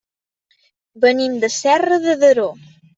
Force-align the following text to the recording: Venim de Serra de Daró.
Venim 1.05 1.37
de 1.47 1.53
Serra 1.59 2.05
de 2.11 2.21
Daró. 2.27 2.53